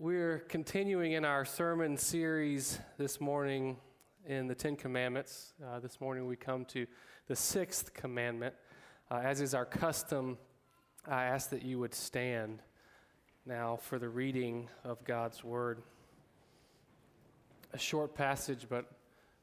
[0.00, 3.76] We're continuing in our sermon series this morning
[4.26, 5.52] in the Ten Commandments.
[5.64, 6.88] Uh, this morning we come to
[7.28, 8.56] the sixth commandment.
[9.08, 10.36] Uh, as is our custom,
[11.06, 12.60] I ask that you would stand
[13.46, 15.80] now for the reading of God's Word.
[17.72, 18.90] A short passage, but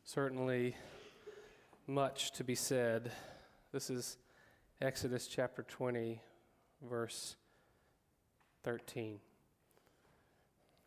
[0.03, 0.75] certainly
[1.87, 3.09] much to be said.
[3.71, 4.17] This is
[4.81, 6.21] Exodus chapter 20,
[6.81, 7.37] verse
[8.65, 9.21] 13.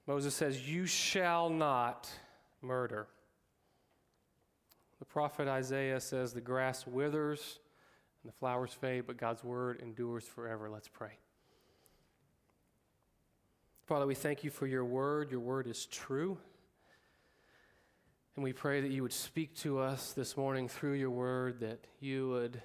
[0.06, 2.10] Moses says, You shall not
[2.60, 3.06] murder.
[4.98, 7.58] The prophet Isaiah says, The grass withers
[8.22, 10.68] and the flowers fade, but God's word endures forever.
[10.70, 11.18] Let's pray.
[13.86, 15.30] Father, we thank you for your word.
[15.30, 16.38] Your word is true.
[18.34, 21.86] And we pray that you would speak to us this morning through your word, that
[22.00, 22.62] you would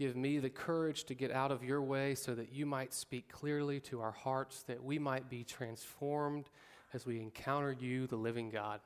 [0.00, 3.28] Give me the courage to get out of your way so that you might speak
[3.28, 6.48] clearly to our hearts, that we might be transformed
[6.94, 8.80] as we encounter you, the living God.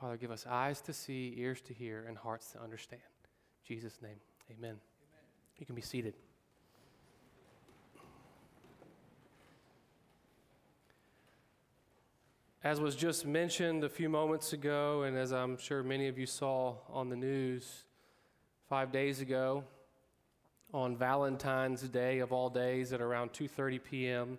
[0.00, 3.02] Father, give us eyes to see, ears to hear, and hearts to understand.
[3.02, 4.20] In Jesus' name,
[4.52, 4.60] amen.
[4.70, 4.78] amen.
[5.58, 6.14] You can be seated.
[12.62, 16.26] As was just mentioned a few moments ago, and as I'm sure many of you
[16.26, 17.82] saw on the news,
[18.68, 19.64] five days ago
[20.72, 24.38] on Valentine's Day of all days at around 2:30 p.m.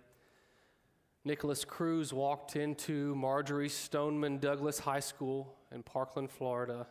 [1.24, 6.86] Nikolas Cruz walked into Marjory Stoneman Douglas High School in Parkland, Florida,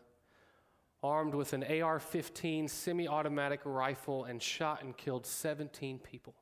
[1.03, 6.33] armed with an AR-15 semi-automatic rifle and shot and killed 17 people,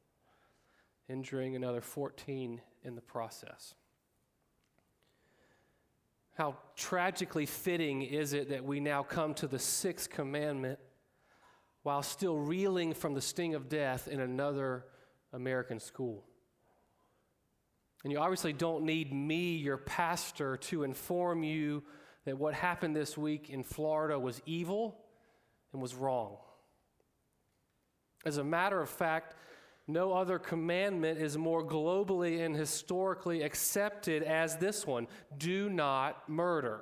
[1.09, 3.73] injuring another 14 in the process.
[6.35, 10.79] How tragically fitting is it that we now come to the sixth commandment
[11.83, 14.85] while still reeling from the sting of death in another
[15.33, 16.23] American school.
[18.03, 21.83] And you obviously don't need me, your pastor, to inform you
[22.25, 24.97] that what happened this week in Florida was evil
[25.73, 26.37] and was wrong.
[28.25, 29.35] As a matter of fact,
[29.87, 35.07] no other commandment is more globally and historically accepted as this one
[35.37, 36.81] do not murder.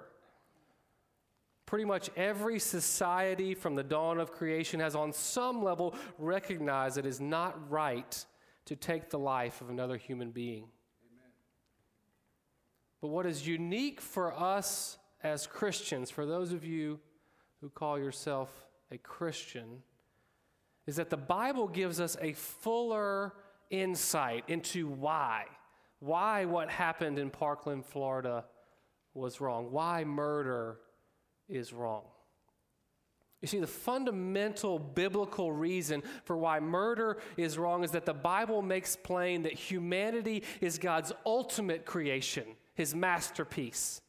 [1.70, 7.06] Pretty much every society from the dawn of creation has, on some level, recognized it
[7.06, 8.26] is not right
[8.66, 10.66] to take the life of another human being.
[13.00, 17.00] But what is unique for us as Christians, for those of you
[17.62, 18.50] who call yourself
[18.92, 19.84] a Christian,
[20.88, 23.36] is that the Bible gives us a fuller
[23.70, 25.46] insight into why.
[26.00, 28.46] Why what happened in Parkland, Florida
[29.14, 29.72] was wrong.
[29.72, 30.80] Why murder
[31.50, 32.04] is wrong.
[33.42, 38.62] You see, the fundamental biblical reason for why murder is wrong is that the Bible
[38.62, 42.44] makes plain that humanity is God's ultimate creation,
[42.74, 44.02] his masterpiece.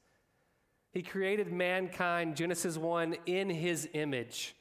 [0.92, 4.56] He created mankind, Genesis 1, in his image.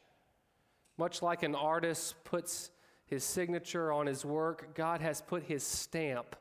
[0.98, 2.70] Much like an artist puts
[3.08, 6.36] his signature on his work, God has put his stamp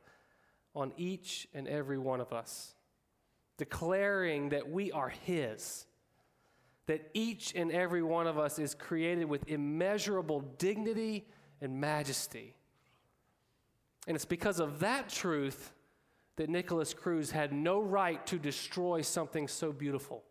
[0.75, 2.75] on each and every one of us,
[3.57, 5.87] declaring that we are his
[6.89, 11.29] that each and every one of us is created with immeasurable dignity
[11.61, 12.55] and majesty.
[14.07, 15.75] And it's because of that truth
[16.37, 20.25] that Nikolas Cruz had no right to destroy something so beautiful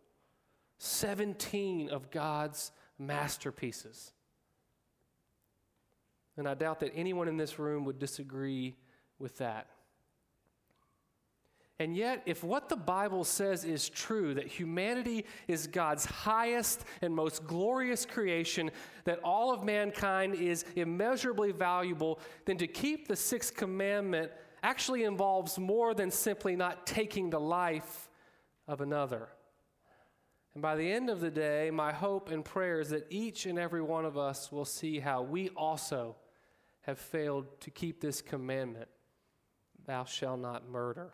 [0.78, 4.12] 17 of God's masterpieces.
[6.36, 8.76] And I doubt that anyone in this room would disagree
[9.20, 9.68] with that.
[11.80, 17.14] And yet, if what the Bible says is true, that humanity is God's highest and
[17.14, 18.72] most glorious creation,
[19.04, 24.32] that all of mankind is immeasurably valuable, then to keep the sixth commandment
[24.64, 28.08] actually involves more than simply not taking the life
[28.66, 29.28] of another.
[30.54, 33.56] And by the end of the day, my hope and prayer is that each and
[33.56, 36.16] every one of us will see how we also
[36.80, 38.88] have failed to keep this commandment
[39.86, 41.12] Thou shalt not murder.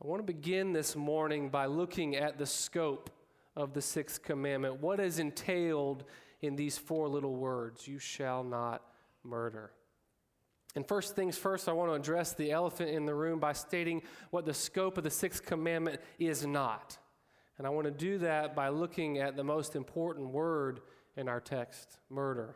[0.00, 3.10] I want to begin this morning by looking at the scope
[3.56, 4.80] of the sixth commandment.
[4.80, 6.04] What is entailed
[6.40, 8.80] in these four little words you shall not
[9.24, 9.72] murder.
[10.76, 14.02] And first things first, I want to address the elephant in the room by stating
[14.30, 16.96] what the scope of the sixth commandment is not.
[17.56, 20.78] And I want to do that by looking at the most important word
[21.16, 22.54] in our text murder.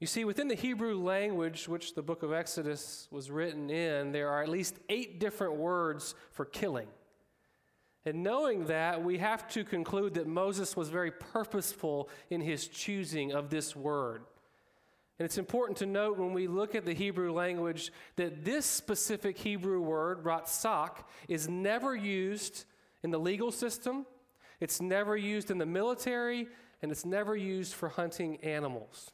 [0.00, 4.30] You see, within the Hebrew language, which the book of Exodus was written in, there
[4.30, 6.88] are at least eight different words for killing.
[8.06, 13.32] And knowing that, we have to conclude that Moses was very purposeful in his choosing
[13.32, 14.22] of this word.
[15.18, 19.36] And it's important to note when we look at the Hebrew language that this specific
[19.36, 22.64] Hebrew word, ratsak, is never used
[23.02, 24.06] in the legal system,
[24.60, 26.48] it's never used in the military,
[26.80, 29.10] and it's never used for hunting animals.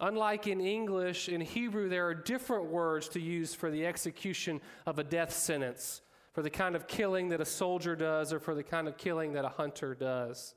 [0.00, 4.98] Unlike in English, in Hebrew, there are different words to use for the execution of
[4.98, 6.00] a death sentence,
[6.32, 9.34] for the kind of killing that a soldier does, or for the kind of killing
[9.34, 10.54] that a hunter does.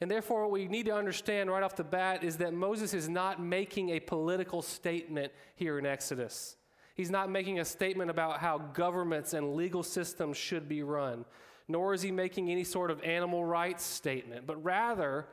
[0.00, 3.08] And therefore, what we need to understand right off the bat is that Moses is
[3.08, 6.56] not making a political statement here in Exodus.
[6.96, 11.24] He's not making a statement about how governments and legal systems should be run,
[11.68, 15.28] nor is he making any sort of animal rights statement, but rather,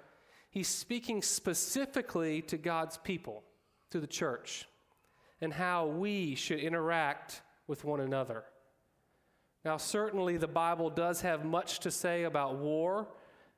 [0.56, 3.44] he's speaking specifically to God's people,
[3.92, 4.66] to the church,
[5.42, 8.46] and how we should interact with one another.
[9.66, 13.10] Now, certainly, the Bible does have much to say about war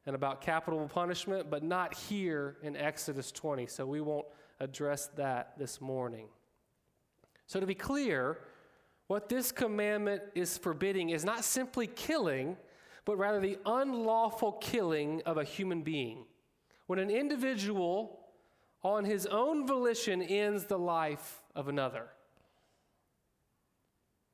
[0.07, 4.25] and about capital punishment, but not here in Exodus 20, so we won't
[4.59, 6.25] address that this morning.
[7.45, 8.39] So, to be clear,
[9.05, 12.57] what this commandment is forbidding is not simply killing,
[13.05, 16.25] but rather the unlawful killing of a human being.
[16.88, 18.19] When an individual,
[18.81, 22.07] on his own volition, ends the life of another.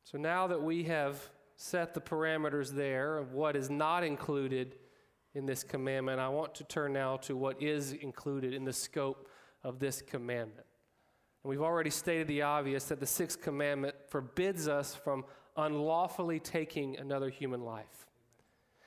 [0.04, 4.76] So now that we have set the parameters there of what is not included
[5.34, 9.28] in this commandment, I want to turn now to what is included in the scope
[9.64, 10.68] of this commandment.
[11.44, 15.26] And we've already stated the obvious that the sixth commandment forbids us from
[15.58, 18.08] unlawfully taking another human life.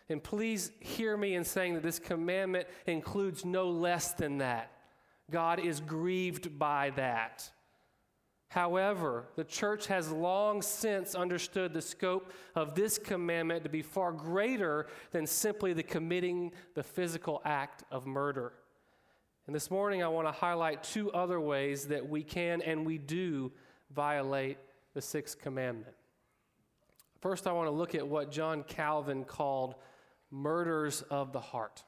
[0.08, 4.70] And please hear me in saying that this commandment includes no less than that.
[5.31, 7.50] God is grieved by that.
[8.49, 14.12] However, the church has long since understood the scope of this commandment to be far
[14.12, 18.52] greater than simply the committing the physical act of murder.
[19.47, 22.99] And this morning, I want to highlight two other ways that we can and we
[22.99, 23.52] do
[23.91, 24.59] violate
[24.94, 25.94] the sixth commandment.
[27.20, 29.75] First, I want to look at what John Calvin called
[30.31, 31.84] murders of the heart.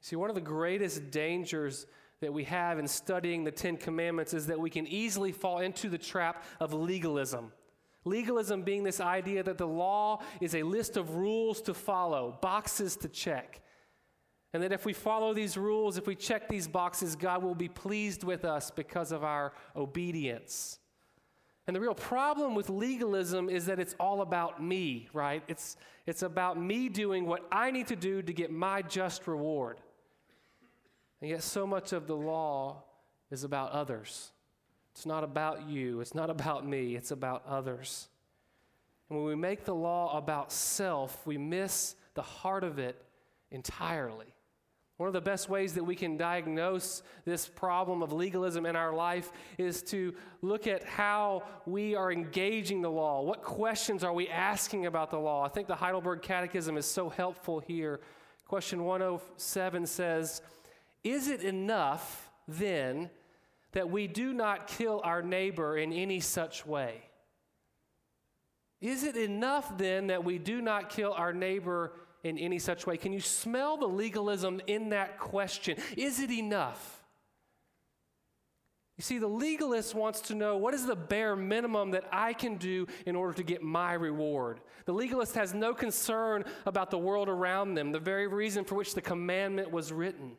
[0.00, 1.86] See, one of the greatest dangers
[2.20, 5.88] that we have in studying the Ten Commandments is that we can easily fall into
[5.88, 7.52] the trap of legalism.
[8.04, 12.96] Legalism being this idea that the law is a list of rules to follow, boxes
[12.96, 13.60] to check.
[14.54, 17.68] And that if we follow these rules, if we check these boxes, God will be
[17.68, 20.77] pleased with us because of our obedience.
[21.68, 25.42] And the real problem with legalism is that it's all about me, right?
[25.48, 25.76] It's,
[26.06, 29.76] it's about me doing what I need to do to get my just reward.
[31.20, 32.84] And yet, so much of the law
[33.30, 34.32] is about others.
[34.92, 38.08] It's not about you, it's not about me, it's about others.
[39.10, 43.04] And when we make the law about self, we miss the heart of it
[43.50, 44.34] entirely.
[44.98, 48.92] One of the best ways that we can diagnose this problem of legalism in our
[48.92, 50.12] life is to
[50.42, 53.22] look at how we are engaging the law.
[53.22, 55.44] What questions are we asking about the law?
[55.44, 58.00] I think the Heidelberg Catechism is so helpful here.
[58.48, 60.42] Question 107 says,
[61.04, 63.08] Is it enough then
[63.70, 67.02] that we do not kill our neighbor in any such way?
[68.80, 71.92] Is it enough then that we do not kill our neighbor
[72.24, 72.96] in any such way.
[72.96, 75.76] Can you smell the legalism in that question?
[75.96, 76.98] Is it enough?
[78.98, 82.56] You see, the legalist wants to know what is the bare minimum that I can
[82.56, 84.60] do in order to get my reward.
[84.86, 88.94] The legalist has no concern about the world around them, the very reason for which
[88.94, 90.36] the commandment was written.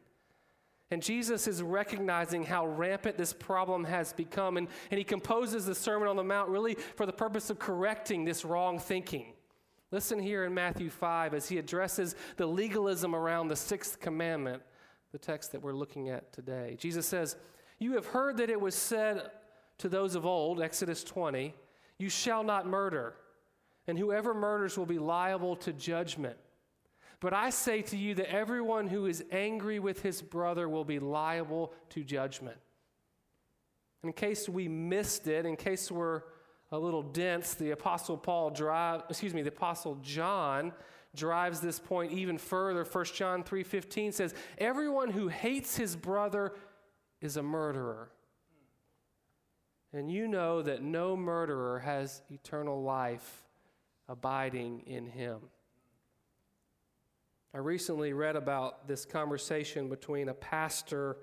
[0.92, 5.76] And Jesus is recognizing how rampant this problem has become, and, and he composes the
[5.76, 9.28] Sermon on the Mount really for the purpose of correcting this wrong thinking.
[9.92, 14.62] Listen here in Matthew 5 as he addresses the legalism around the sixth commandment,
[15.12, 16.78] the text that we're looking at today.
[16.80, 17.36] Jesus says,
[17.80, 19.32] You have heard that it was said
[19.80, 21.56] to those of old, Exodus 20,
[21.98, 23.16] You shall not murder,
[23.88, 26.38] and whoever murders will be liable to judgment.
[27.20, 31.00] But I say to you that everyone who is angry with his brother will be
[31.00, 32.58] liable to judgment.
[34.04, 36.22] In case we missed it, in case we're
[36.72, 40.74] a little dense, the apostle Paul drive, excuse me, the apostle John
[41.16, 42.86] drives this point even further.
[42.86, 46.56] 1 John 3:15 says, "Everyone who hates his brother
[47.22, 48.12] is a murderer."
[49.92, 53.48] And you know that no murderer has eternal life
[54.08, 55.50] abiding in him.
[57.54, 61.18] I recently read about this conversation between a pastor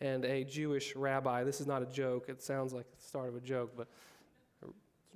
[0.00, 1.42] and a Jewish rabbi.
[1.42, 2.28] This is not a joke.
[2.28, 3.88] It sounds like the start of a joke, but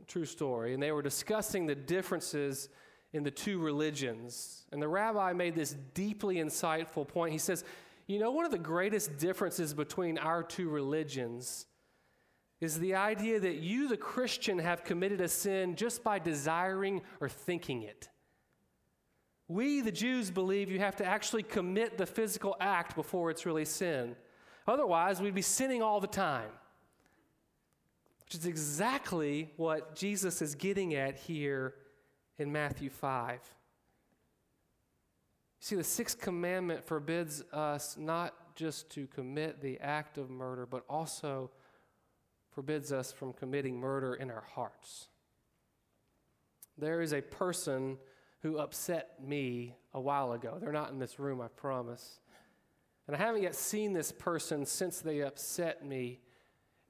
[0.06, 2.68] true story, and they were discussing the differences
[3.12, 4.64] in the two religions.
[4.72, 7.32] And the rabbi made this deeply insightful point.
[7.32, 7.64] He says,
[8.06, 11.66] You know, one of the greatest differences between our two religions
[12.60, 17.28] is the idea that you, the Christian, have committed a sin just by desiring or
[17.28, 18.08] thinking it.
[19.48, 23.64] We, the Jews, believe you have to actually commit the physical act before it's really
[23.64, 24.16] sin.
[24.66, 26.50] Otherwise, we'd be sinning all the time.
[28.26, 31.74] Which is exactly what Jesus is getting at here
[32.38, 33.40] in Matthew 5.
[35.60, 40.84] See, the sixth commandment forbids us not just to commit the act of murder, but
[40.88, 41.50] also
[42.50, 45.08] forbids us from committing murder in our hearts.
[46.76, 47.96] There is a person
[48.42, 50.58] who upset me a while ago.
[50.60, 52.18] They're not in this room, I promise.
[53.06, 56.20] And I haven't yet seen this person since they upset me.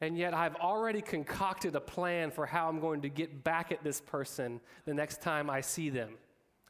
[0.00, 3.82] And yet I've already concocted a plan for how I'm going to get back at
[3.82, 6.10] this person the next time I see them.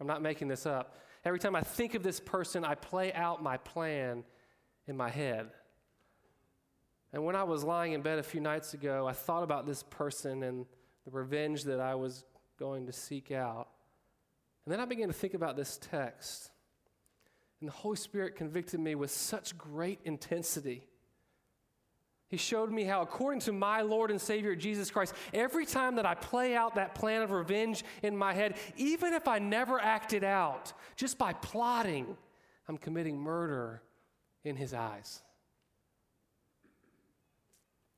[0.01, 0.97] I'm not making this up.
[1.25, 4.23] Every time I think of this person, I play out my plan
[4.87, 5.51] in my head.
[7.13, 9.83] And when I was lying in bed a few nights ago, I thought about this
[9.83, 10.67] person and
[11.05, 12.25] the revenge that I was
[12.59, 13.69] going to seek out.
[14.65, 16.51] And then I began to think about this text.
[17.61, 20.87] And the Holy Spirit convicted me with such great intensity.
[22.29, 26.07] He showed me how, according to my Lord and Savior Jesus Christ, every time that
[26.07, 30.13] I play out that plan of revenge in my head, even if I never act
[30.13, 32.17] it out, just by plotting,
[32.69, 33.83] I'm committing murder
[34.43, 35.23] in His eyes.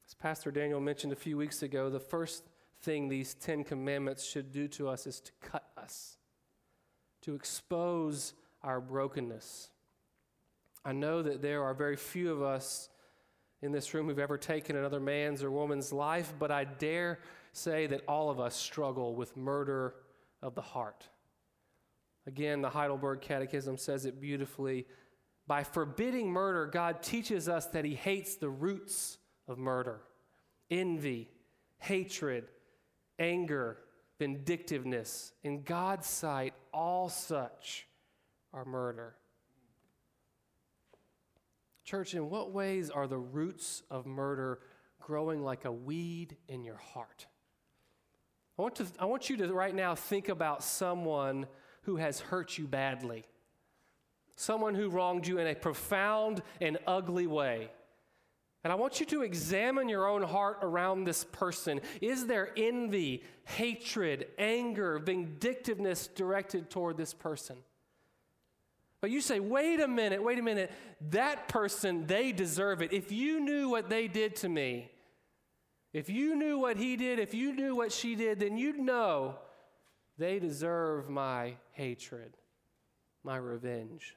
[0.07, 2.45] As Pastor Daniel mentioned a few weeks ago, the first
[2.83, 6.19] thing these Ten Commandments should do to us is to cut us,
[7.23, 9.71] to expose our brokenness.
[10.85, 12.91] I know that there are very few of us
[13.63, 17.21] in this room who've ever taken another man's or woman's life, but I dare
[17.53, 19.95] say that all of us struggle with murder
[20.43, 21.09] of the heart.
[22.27, 24.87] Again, the Heidelberg Catechism says it beautifully.
[25.47, 30.01] By forbidding murder, God teaches us that He hates the roots of murder
[30.71, 31.31] envy,
[31.79, 32.45] hatred,
[33.19, 33.79] anger,
[34.19, 35.33] vindictiveness.
[35.43, 37.87] In God's sight, all such
[38.53, 39.15] are murder.
[41.89, 44.59] Church, in what ways are the roots of murder
[45.01, 47.27] growing like a weed in your heart?
[48.59, 51.47] I want, to, I want you to right now think about someone
[51.85, 53.25] who has hurt you badly,
[54.37, 57.71] someone who wronged you in a profound and ugly way.
[58.65, 61.81] And I want you to examine your own heart around this person.
[62.03, 67.57] Is there envy, hatred, anger, vindictiveness directed toward this person?
[69.01, 70.73] But you say, wait a minute, wait a minute.
[71.11, 72.93] That person, they deserve it.
[72.93, 74.91] If you knew what they did to me,
[75.93, 79.37] if you knew what he did, if you knew what she did, then you'd know
[80.19, 82.37] they deserve my hatred,
[83.23, 84.17] my revenge.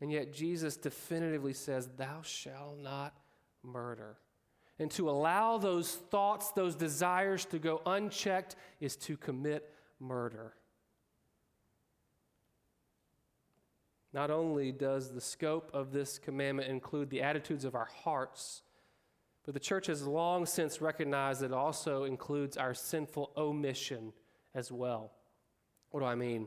[0.00, 3.14] And yet Jesus definitively says, Thou shalt not
[3.62, 4.18] murder.
[4.78, 10.52] And to allow those thoughts, those desires to go unchecked is to commit murder.
[14.16, 18.62] Not only does the scope of this commandment include the attitudes of our hearts,
[19.44, 24.14] but the church has long since recognized that it also includes our sinful omission
[24.54, 25.12] as well.
[25.90, 26.46] What do I mean?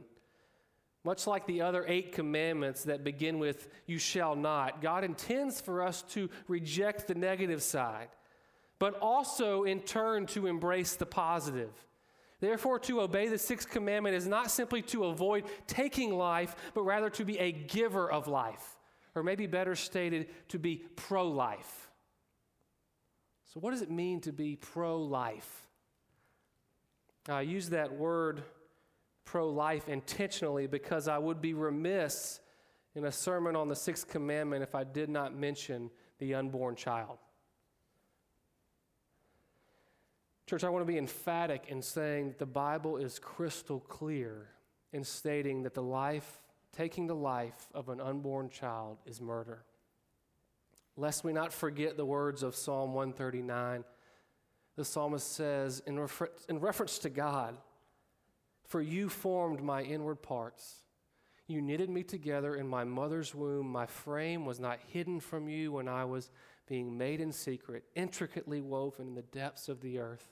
[1.04, 5.84] Much like the other eight commandments that begin with, you shall not, God intends for
[5.84, 8.10] us to reject the negative side,
[8.80, 11.70] but also in turn to embrace the positive.
[12.40, 17.10] Therefore, to obey the sixth commandment is not simply to avoid taking life, but rather
[17.12, 18.78] to be a giver of life,
[19.14, 21.90] or maybe better stated, to be pro life.
[23.54, 25.68] So, what does it mean to be pro life?
[27.28, 28.44] I use that word
[29.26, 32.40] pro life intentionally because I would be remiss
[32.96, 37.18] in a sermon on the sixth commandment if I did not mention the unborn child.
[40.50, 44.48] Church, I want to be emphatic in saying that the Bible is crystal clear
[44.92, 46.42] in stating that the life,
[46.76, 49.64] taking the life of an unborn child is murder.
[50.98, 53.84] Lest we not forget the words of Psalm 139,
[54.76, 57.56] the psalmist says, in, refer- in reference to God,
[58.66, 60.78] For you formed my inward parts.
[61.46, 63.68] You knitted me together in my mother's womb.
[63.68, 66.32] My frame was not hidden from you when I was
[66.68, 70.28] being made in secret, intricately woven in the depths of the earth.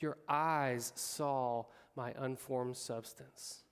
[0.00, 3.62] Your eyes saw my unformed substance.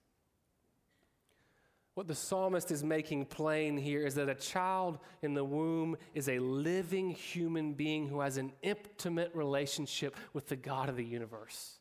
[1.94, 6.28] What the psalmist is making plain here is that a child in the womb is
[6.28, 11.78] a living human being who has an intimate relationship with the God of the universe.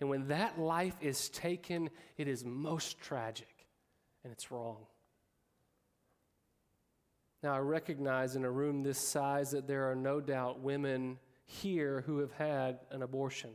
[0.00, 3.66] And when that life is taken, it is most tragic
[4.24, 4.86] and it's wrong.
[7.42, 12.04] Now, I recognize in a room this size that there are no doubt women here
[12.06, 13.50] who have had an abortion.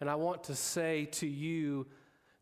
[0.00, 1.86] And I want to say to you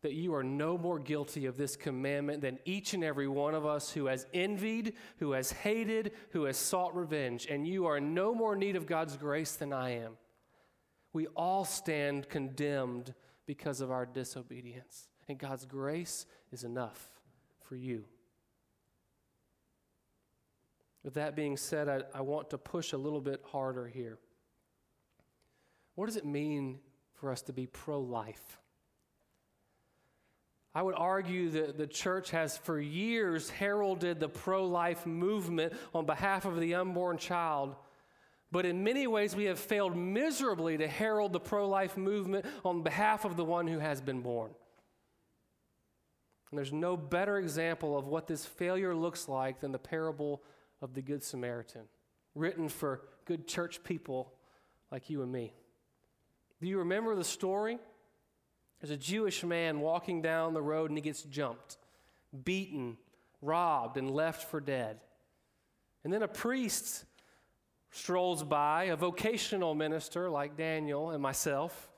[0.01, 3.65] that you are no more guilty of this commandment than each and every one of
[3.65, 7.47] us who has envied, who has hated, who has sought revenge.
[7.49, 10.13] And you are no more need of God's grace than I am.
[11.11, 13.13] We all stand condemned
[13.45, 15.09] because of our disobedience.
[15.27, 17.09] And God's grace is enough
[17.67, 18.05] for you.
[21.03, 24.17] With that being said, I, I want to push a little bit harder here.
[25.95, 26.79] What does it mean
[27.15, 28.59] for us to be pro life?
[30.75, 36.05] I would argue that the church has for years heralded the pro life movement on
[36.05, 37.75] behalf of the unborn child.
[38.51, 42.83] But in many ways, we have failed miserably to herald the pro life movement on
[42.83, 44.51] behalf of the one who has been born.
[46.51, 50.43] And there's no better example of what this failure looks like than the parable
[50.81, 51.83] of the Good Samaritan,
[52.35, 54.33] written for good church people
[54.91, 55.53] like you and me.
[56.61, 57.77] Do you remember the story?
[58.79, 61.77] There's a Jewish man walking down the road and he gets jumped,
[62.43, 62.97] beaten,
[63.41, 64.99] robbed, and left for dead.
[66.03, 67.05] And then a priest
[67.91, 71.89] strolls by, a vocational minister like Daniel and myself.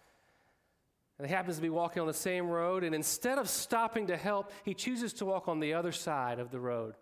[1.17, 4.15] And he happens to be walking on the same road, and instead of stopping to
[4.15, 6.95] help, he chooses to walk on the other side of the road.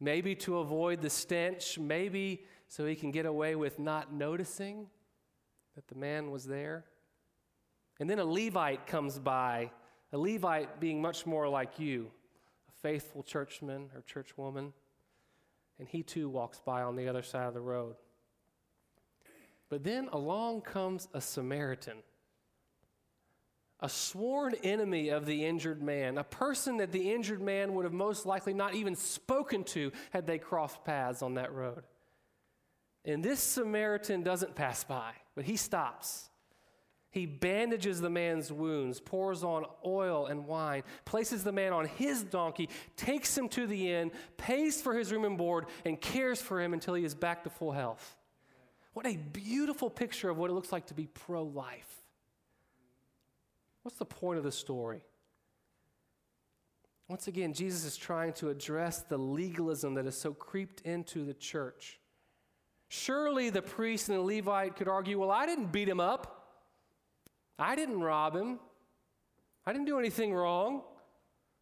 [0.00, 4.86] Maybe to avoid the stench, maybe so he can get away with not noticing
[5.74, 6.84] that the man was there.
[7.98, 9.70] And then a Levite comes by,
[10.12, 12.10] a Levite being much more like you,
[12.68, 14.72] a faithful churchman or churchwoman,
[15.78, 17.96] and he too walks by on the other side of the road.
[19.68, 21.98] But then along comes a Samaritan,
[23.80, 27.92] a sworn enemy of the injured man, a person that the injured man would have
[27.92, 31.84] most likely not even spoken to had they crossed paths on that road.
[33.04, 36.28] And this Samaritan doesn't pass by, but he stops.
[37.10, 42.22] He bandages the man's wounds, pours on oil and wine, places the man on his
[42.22, 46.60] donkey, takes him to the inn, pays for his room and board, and cares for
[46.60, 48.16] him until he is back to full health.
[48.92, 52.02] What a beautiful picture of what it looks like to be pro life.
[53.82, 55.02] What's the point of the story?
[57.08, 61.32] Once again, Jesus is trying to address the legalism that has so creeped into the
[61.32, 61.98] church.
[62.88, 66.34] Surely the priest and the Levite could argue, well, I didn't beat him up.
[67.58, 68.58] I didn't rob him.
[69.66, 70.82] I didn't do anything wrong.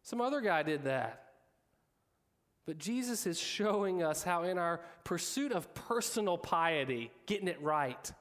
[0.03, 1.23] Some other guy did that.
[2.65, 8.11] But Jesus is showing us how, in our pursuit of personal piety, getting it right,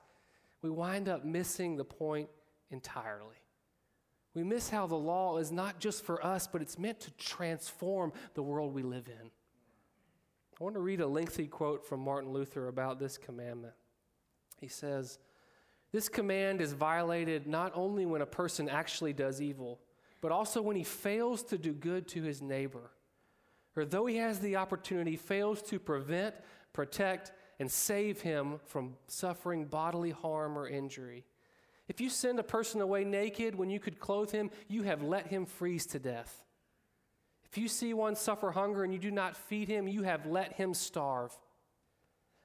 [0.63, 2.29] we wind up missing the point
[2.71, 3.35] entirely.
[4.37, 8.13] We miss how the law is not just for us, but it's meant to transform
[8.35, 9.31] the world we live in.
[10.61, 13.73] I want to read a lengthy quote from Martin Luther about this commandment.
[14.61, 15.19] He says,
[15.91, 19.81] this command is violated not only when a person actually does evil,
[20.21, 22.91] but also when he fails to do good to his neighbor,
[23.75, 26.35] or though he has the opportunity, fails to prevent,
[26.75, 31.25] protect, and save him from suffering bodily harm or injury.
[31.89, 35.29] If you send a person away naked when you could clothe him, you have let
[35.29, 36.45] him freeze to death.
[37.45, 40.55] If you see one suffer hunger and you do not feed him, you have let
[40.55, 41.37] him starve.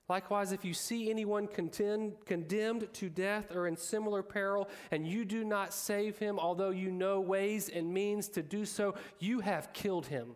[0.08, 5.26] Likewise, if you see anyone contend, condemned to death or in similar peril, and you
[5.26, 9.74] do not save him, although you know ways and means to do so, you have
[9.74, 10.36] killed him.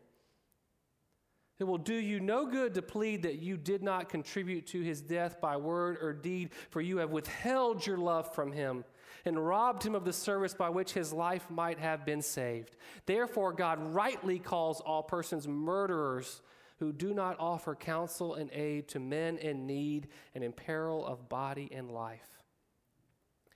[1.59, 5.01] It will do you no good to plead that you did not contribute to his
[5.01, 8.83] death by word or deed, for you have withheld your love from him
[9.25, 12.75] and robbed him of the service by which his life might have been saved.
[13.05, 16.41] Therefore, God rightly calls all persons murderers
[16.77, 21.29] who do not offer counsel and aid to men in need and in peril of
[21.29, 22.27] body and life.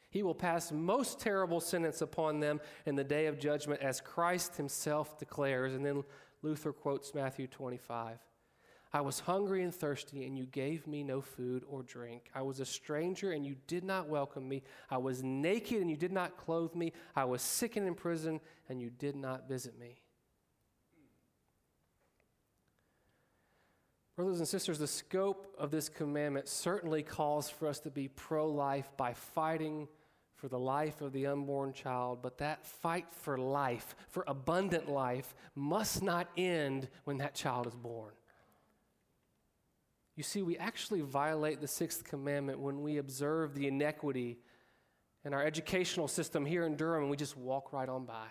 [0.09, 4.55] He will pass most terrible sentence upon them in the day of judgment, as Christ
[4.55, 5.73] himself declares.
[5.75, 6.03] And then
[6.41, 8.17] Luther quotes Matthew 25.
[8.91, 12.31] I was hungry and thirsty, and you gave me no food or drink.
[12.33, 14.63] I was a stranger, and you did not welcome me.
[14.89, 16.93] I was naked, and you did not clothe me.
[17.15, 20.01] I was sick and in prison, and you did not visit me.
[24.15, 28.49] Brothers and sisters, the scope of this commandment certainly calls for us to be pro
[28.49, 29.87] life by fighting
[30.35, 35.35] for the life of the unborn child, but that fight for life, for abundant life,
[35.53, 38.13] must not end when that child is born.
[40.19, 44.37] You see, we actually violate the sixth commandment when we observe the inequity
[45.23, 48.27] in our educational system here in Durham and we just walk right on by.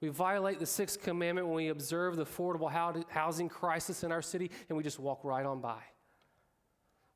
[0.00, 2.72] We violate the sixth commandment when we observe the affordable
[3.10, 5.82] housing crisis in our city and we just walk right on by.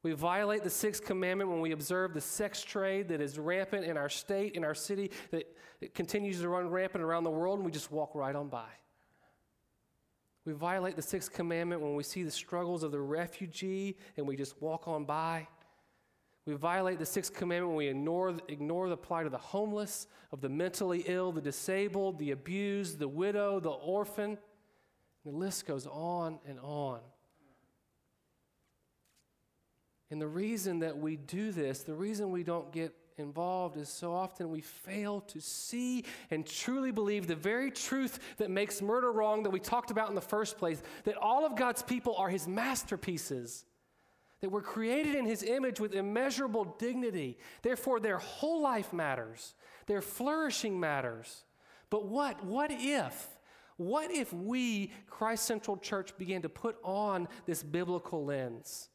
[0.03, 3.97] We violate the sixth commandment when we observe the sex trade that is rampant in
[3.97, 5.47] our state, in our city, that
[5.95, 8.69] continues to run rampant around the world, and we just walk right on by.
[10.51, 14.35] We violate the sixth commandment when we see the struggles of the refugee and we
[14.35, 15.47] just walk on by.
[16.45, 20.41] We violate the sixth commandment when we ignore, ignore the plight of the homeless, of
[20.41, 24.39] the mentally ill, the disabled, the abused, the widow, the orphan.
[25.25, 26.99] The list goes on and on.
[30.11, 34.13] And the reason that we do this, the reason we don't get involved is so
[34.13, 39.45] often we fail to see and truly believe the very truth that makes murder wrong
[39.45, 42.49] that we talked about in the first place that all of God's people are his
[42.49, 43.65] masterpieces
[44.41, 47.39] that we're created in his image with immeasurable dignity.
[47.63, 49.55] Therefore, their whole life matters,
[49.87, 51.45] their flourishing matters.
[51.91, 52.43] But what?
[52.45, 53.29] What if?
[53.77, 58.89] What if we, Christ Central Church, began to put on this biblical lens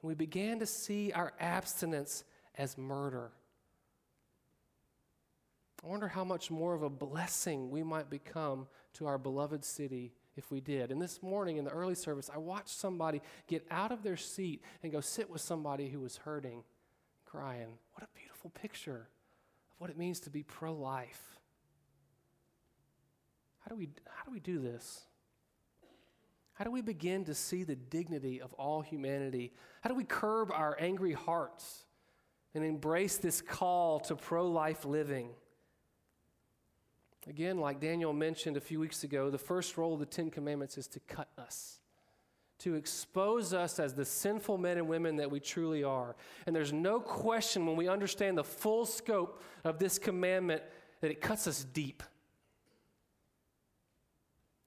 [0.00, 2.24] and we began to see our abstinence
[2.56, 3.32] as murder?
[5.84, 10.12] I wonder how much more of a blessing we might become to our beloved city
[10.36, 10.92] if we did.
[10.92, 14.62] And this morning in the early service, I watched somebody get out of their seat
[14.82, 16.62] and go sit with somebody who was hurting,
[17.24, 17.78] crying.
[17.94, 19.08] What a beautiful picture
[19.72, 21.20] of what it means to be pro life.
[23.60, 25.02] How do, we, how do we do this?
[26.54, 29.52] How do we begin to see the dignity of all humanity?
[29.80, 31.86] How do we curb our angry hearts
[32.54, 35.30] and embrace this call to pro life living?
[37.28, 40.76] Again, like Daniel mentioned a few weeks ago, the first role of the Ten Commandments
[40.76, 41.78] is to cut us,
[42.58, 46.16] to expose us as the sinful men and women that we truly are.
[46.46, 50.62] And there's no question when we understand the full scope of this commandment
[51.00, 52.02] that it cuts us deep.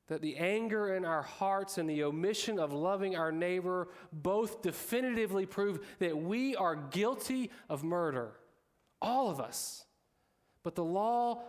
[0.08, 5.46] That the anger in our hearts and the omission of loving our neighbor both definitively
[5.46, 8.32] prove that we are guilty of murder.
[9.02, 9.84] All of us.
[10.64, 11.44] But the law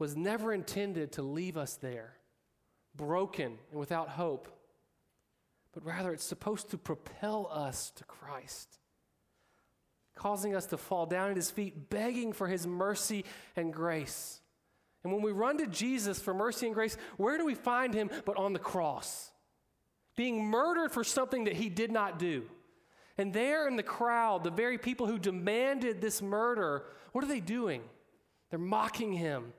[0.00, 2.14] was never intended to leave us there,
[2.96, 4.48] broken and without hope,
[5.72, 8.78] but rather it's supposed to propel us to Christ,
[10.16, 14.40] causing us to fall down at his feet, begging for his mercy and grace.
[15.04, 18.10] And when we run to Jesus for mercy and grace, where do we find him
[18.24, 19.30] but on the cross?
[20.16, 22.44] Being murdered for something that he did not do.
[23.18, 27.40] And there in the crowd, the very people who demanded this murder, what are they
[27.40, 27.82] doing?
[28.48, 29.52] They're mocking him.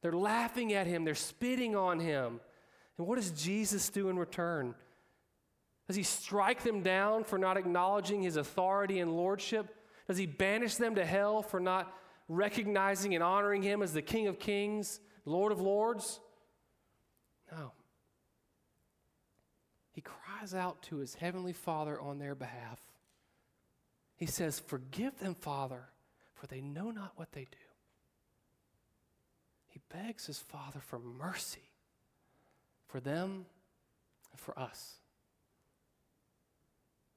[0.00, 2.40] They're laughing at him, they're spitting on him.
[2.96, 4.74] And what does Jesus do in return?
[5.86, 9.74] Does he strike them down for not acknowledging his authority and lordship?
[10.06, 11.94] Does he banish them to hell for not
[12.28, 16.20] recognizing and honoring him as the King of Kings, Lord of Lords?
[17.50, 17.72] No.
[19.92, 22.80] He cries out to his heavenly Father on their behalf.
[24.16, 25.88] He says, Forgive them, Father,
[26.34, 27.67] for they know not what they do
[29.78, 31.70] he begs his Father for mercy
[32.86, 33.46] for them
[34.32, 34.94] and for us.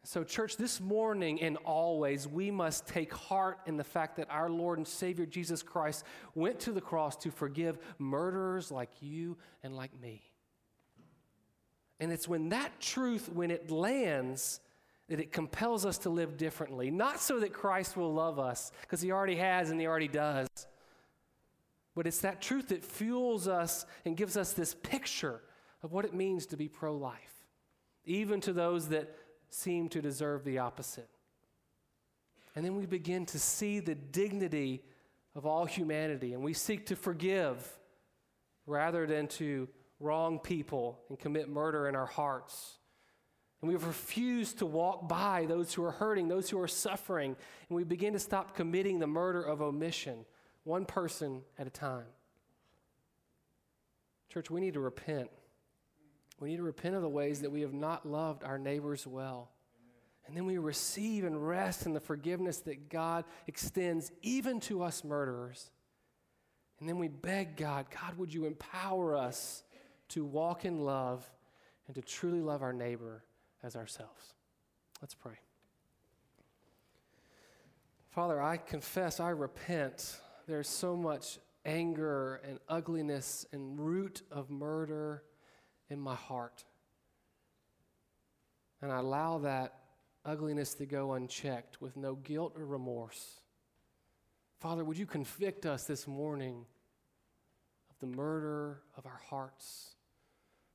[0.04, 4.50] So, church, this morning and always, we must take heart in the fact that our
[4.50, 9.76] Lord and Savior Jesus Christ went to the cross to forgive murderers like you and
[9.76, 10.21] like me.
[12.00, 14.60] And it's when that truth, when it lands,
[15.08, 16.89] that it compels us to live differently.
[16.89, 20.47] Not so that Christ will love us, because he already has and he already does,
[21.95, 25.41] but it's that truth that fuels us and gives us this picture
[25.84, 27.45] of what it means to be pro life,
[28.06, 29.15] even to those that
[29.49, 31.10] seem to deserve the opposite.
[32.56, 34.84] And then we begin to see the dignity
[35.36, 37.77] of all humanity, and we seek to forgive
[38.65, 39.67] rather than to
[39.99, 42.77] wrong people and commit murder in our hearts.
[43.62, 47.36] And we refuse to walk by those who are hurting, those who are suffering,
[47.69, 50.25] and we begin to stop committing the murder of omission
[50.63, 52.06] one person at a time.
[54.30, 55.30] Church, we need to repent.
[56.39, 59.52] We need to repent of the ways that we have not loved our neighbors well.
[60.26, 65.04] And then we receive and rest in the forgiveness that God extends even to us
[65.04, 65.71] murderers.
[66.80, 69.63] And then we beg God, God, would you empower us
[70.10, 71.30] to walk in love
[71.88, 73.24] and to truly love our neighbor
[73.62, 74.34] as ourselves?
[75.02, 75.36] Let's pray.
[78.12, 85.23] Father, I confess, I repent there's so much anger and ugliness and root of murder
[85.89, 86.63] in my heart.
[88.82, 89.75] And I allow that
[90.25, 93.39] ugliness to go unchecked with no guilt or remorse.
[94.60, 96.65] Father, would you convict us this morning
[97.91, 99.95] of the murder of our hearts.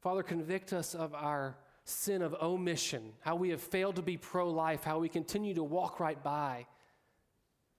[0.00, 4.50] Father, convict us of our sin of omission, how we have failed to be pro
[4.50, 6.66] life, how we continue to walk right by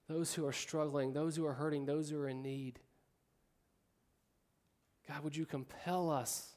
[0.07, 2.79] those who are struggling, those who are hurting, those who are in need.
[5.07, 6.55] God, would you compel us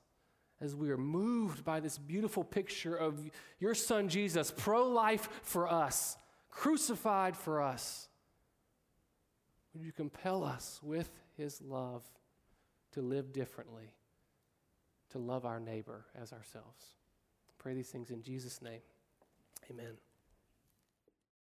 [0.60, 3.18] as we are moved by this beautiful picture of
[3.58, 6.16] your son Jesus, pro life for us,
[6.50, 8.08] crucified for us?
[9.74, 12.02] Would you compel us with his love
[12.92, 13.94] to live differently,
[15.10, 16.84] to love our neighbor as ourselves?
[17.58, 18.80] Pray these things in Jesus' name.
[19.70, 20.09] Amen.